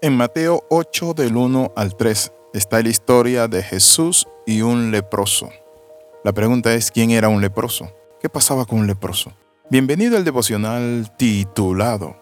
[0.00, 5.50] En Mateo 8 del 1 al 3 está la historia de Jesús y un leproso.
[6.22, 7.92] La pregunta es, ¿quién era un leproso?
[8.20, 9.32] ¿Qué pasaba con un leproso?
[9.70, 12.16] Bienvenido al devocional titulado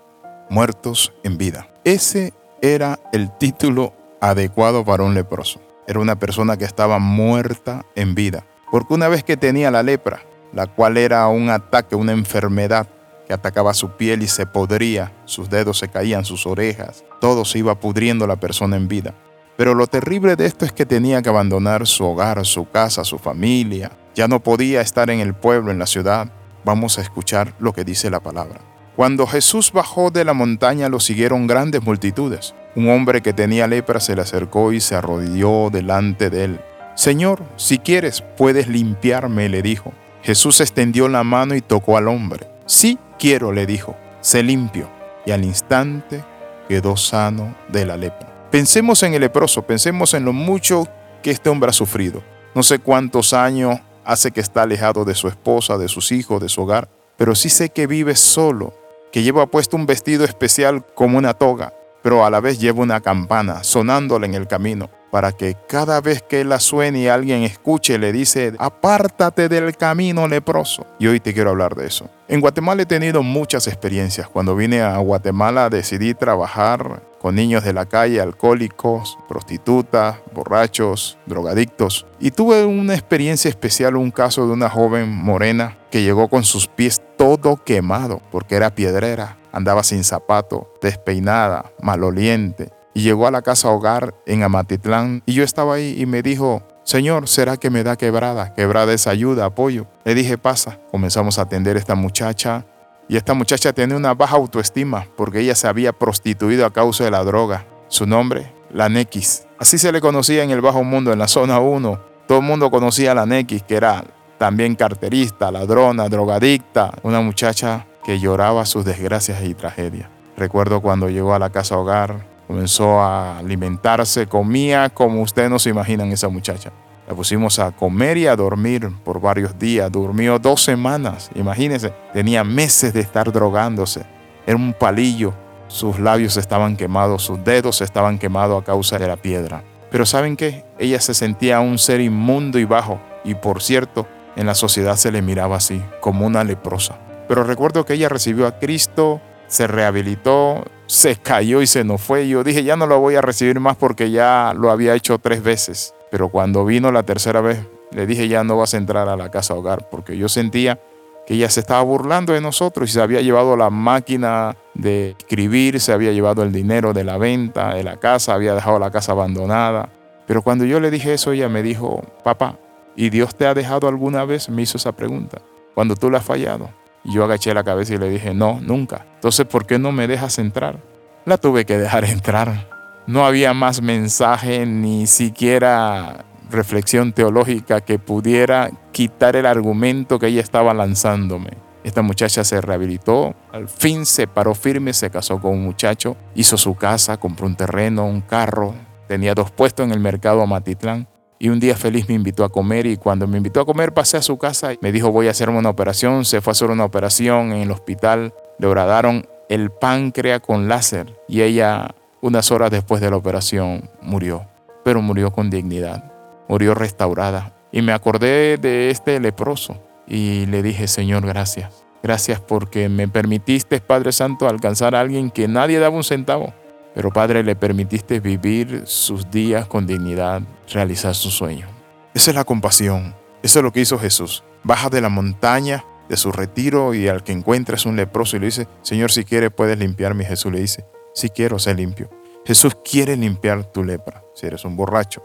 [0.49, 1.69] Muertos en vida.
[1.85, 2.33] Ese
[2.63, 5.61] era el título adecuado para un leproso.
[5.87, 8.47] Era una persona que estaba muerta en vida.
[8.71, 10.23] Porque una vez que tenía la lepra,
[10.55, 12.89] la cual era un ataque, una enfermedad
[13.27, 17.59] que atacaba su piel y se podría, sus dedos se caían, sus orejas, todo se
[17.59, 19.15] iba pudriendo la persona en vida.
[19.57, 23.19] Pero lo terrible de esto es que tenía que abandonar su hogar, su casa, su
[23.19, 23.91] familia.
[24.15, 26.29] Ya no podía estar en el pueblo, en la ciudad.
[26.65, 28.61] Vamos a escuchar lo que dice la palabra.
[28.97, 32.55] Cuando Jesús bajó de la montaña lo siguieron grandes multitudes.
[32.75, 36.61] Un hombre que tenía lepra se le acercó y se arrodilló delante de él.
[36.95, 39.93] Señor, si quieres, puedes limpiarme, le dijo.
[40.23, 42.49] Jesús extendió la mano y tocó al hombre.
[42.65, 43.97] Sí, quiero, le dijo.
[44.21, 44.91] Se limpio.
[45.25, 46.25] Y al instante
[46.69, 48.49] quedó sano de la lepra.
[48.51, 50.89] Pensemos en el leproso, pensemos en lo mucho
[51.23, 52.23] que este hombre ha sufrido.
[52.55, 56.49] No sé cuántos años hace que está alejado de su esposa, de sus hijos, de
[56.49, 58.73] su hogar, pero sí sé que vive solo,
[59.11, 63.01] que lleva puesto un vestido especial como una toga, pero a la vez lleva una
[63.01, 67.99] campana sonándole en el camino para que cada vez que la suene y alguien escuche
[67.99, 70.87] le dice, apártate del camino leproso.
[70.99, 72.09] Y hoy te quiero hablar de eso.
[72.29, 74.29] En Guatemala he tenido muchas experiencias.
[74.29, 82.07] Cuando vine a Guatemala decidí trabajar con niños de la calle, alcohólicos, prostitutas, borrachos, drogadictos.
[82.21, 86.69] Y tuve una experiencia especial, un caso de una joven morena que llegó con sus
[86.69, 93.43] pies todo quemado porque era piedrera, andaba sin zapato, despeinada, maloliente, y llegó a la
[93.43, 97.85] casa hogar en Amatitlán y yo estaba ahí y me dijo, Señor, ¿será que me
[97.85, 98.55] da quebrada?
[98.55, 99.87] Quebrada es ayuda, apoyo.
[100.07, 100.79] Le dije, pasa.
[100.91, 102.65] Comenzamos a atender a esta muchacha
[103.07, 107.11] y esta muchacha tiene una baja autoestima porque ella se había prostituido a causa de
[107.11, 107.67] la droga.
[107.89, 109.47] Su nombre, la Nequis.
[109.59, 112.01] Así se le conocía en el bajo mundo, en la zona 1.
[112.27, 114.05] Todo el mundo conocía a la Nequis, que era
[114.39, 120.09] también carterista, ladrona, drogadicta, una muchacha que lloraba sus desgracias y tragedias.
[120.35, 125.71] Recuerdo cuando llegó a la casa hogar, Comenzó a alimentarse, comía como ustedes no se
[125.71, 126.73] imaginan esa muchacha.
[127.09, 129.91] La pusimos a comer y a dormir por varios días.
[129.93, 131.31] Durmió dos semanas.
[131.35, 134.05] Imagínense, tenía meses de estar drogándose.
[134.47, 135.33] Era un palillo.
[135.69, 139.63] Sus labios estaban quemados, sus dedos estaban quemados a causa de la piedra.
[139.91, 140.65] Pero ¿saben qué?
[140.79, 143.01] Ella se sentía un ser inmundo y bajo.
[143.25, 144.07] Y por cierto,
[144.37, 146.99] en la sociedad se le miraba así, como una leprosa.
[147.29, 152.29] Pero recuerdo que ella recibió a Cristo, se rehabilitó, se cayó y se nos fue.
[152.29, 155.43] Yo dije, ya no lo voy a recibir más porque ya lo había hecho tres
[155.43, 155.95] veces.
[156.11, 157.59] Pero cuando vino la tercera vez,
[157.93, 160.81] le dije, ya no vas a entrar a la casa hogar porque yo sentía
[161.27, 165.81] que ella se estaba burlando de nosotros y se había llevado la máquina de escribir,
[165.81, 169.13] se había llevado el dinero de la venta de la casa, había dejado la casa
[169.13, 169.89] abandonada.
[170.27, 172.59] Pero cuando yo le dije eso, ella me dijo, papá,
[172.95, 174.49] ¿y Dios te ha dejado alguna vez?
[174.49, 175.39] Me hizo esa pregunta.
[175.75, 176.71] Cuando tú le has fallado.
[177.07, 179.07] Yo agaché la cabeza y le dije, no, nunca.
[179.15, 180.81] Entonces, ¿por qué no me dejas entrar?
[181.25, 182.69] La tuve que dejar entrar.
[183.07, 190.41] No había más mensaje ni siquiera reflexión teológica que pudiera quitar el argumento que ella
[190.41, 191.51] estaba lanzándome.
[191.85, 196.57] Esta muchacha se rehabilitó, al fin se paró firme, se casó con un muchacho, hizo
[196.57, 198.75] su casa, compró un terreno, un carro,
[199.07, 201.07] tenía dos puestos en el mercado Amatitlán
[201.39, 204.17] y un día feliz me invitó a comer y cuando me invitó a comer pasé
[204.17, 206.25] a su casa y me dijo voy a hacerme una operación.
[206.25, 208.33] Se fue a hacer una operación en el hospital.
[208.59, 214.47] Le horadaron el páncreas con láser y ella unas horas después de la operación murió.
[214.85, 216.13] Pero murió con dignidad.
[216.49, 217.53] Murió restaurada.
[217.71, 219.77] Y me acordé de este leproso
[220.07, 221.85] y le dije Señor gracias.
[222.03, 226.55] Gracias porque me permitiste Padre Santo alcanzar a alguien que nadie daba un centavo
[226.97, 230.41] pero Padre, le permitiste vivir sus días con dignidad,
[230.73, 231.69] realizar su sueño.
[232.15, 233.15] Esa es la compasión.
[233.43, 234.43] Eso es lo que hizo Jesús.
[234.63, 238.47] Baja de la montaña, de su retiro, y al que encuentres un leproso y le
[238.47, 240.25] dice, Señor, si quieres puedes limpiarme.
[240.25, 242.09] Jesús le dice, si quiero, ser limpio.
[242.47, 244.25] Jesús quiere limpiar tu lepra.
[244.35, 245.23] Si eres un borracho,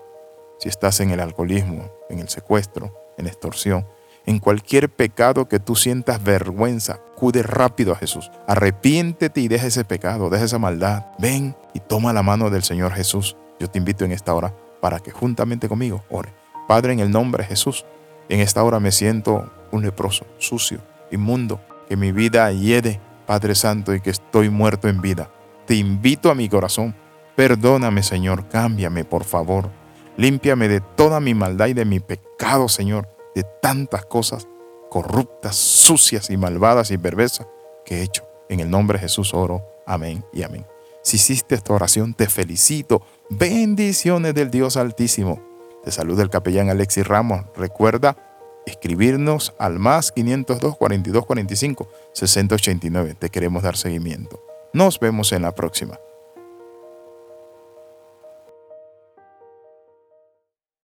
[0.59, 3.87] si estás en el alcoholismo, en el secuestro, en extorsión,
[4.25, 8.31] en cualquier pecado que tú sientas vergüenza, acude rápido a Jesús.
[8.47, 11.05] Arrepiéntete y deja ese pecado, deja esa maldad.
[11.19, 13.35] Ven y toma la mano del Señor Jesús.
[13.59, 16.33] Yo te invito en esta hora para que juntamente conmigo ore.
[16.67, 17.85] Padre, en el nombre de Jesús,
[18.29, 20.79] en esta hora me siento un leproso, sucio,
[21.11, 25.29] inmundo, que mi vida hiede, Padre Santo, y que estoy muerto en vida.
[25.65, 26.95] Te invito a mi corazón.
[27.35, 29.69] Perdóname, Señor, cámbiame, por favor.
[30.17, 34.47] Límpiame de toda mi maldad y de mi pecado, Señor, de tantas cosas
[34.89, 37.47] corruptas, sucias y malvadas y perversas
[37.85, 38.25] que he hecho.
[38.49, 39.65] En el nombre de Jesús oro.
[39.85, 40.65] Amén y amén.
[41.03, 43.01] Si hiciste esta oración, te felicito.
[43.29, 45.41] Bendiciones del Dios Altísimo.
[45.83, 47.45] Te saluda el capellán Alexis Ramos.
[47.55, 48.17] Recuerda
[48.65, 53.15] escribirnos al más 502 42 45 6089.
[53.15, 54.43] Te queremos dar seguimiento.
[54.73, 55.99] Nos vemos en la próxima.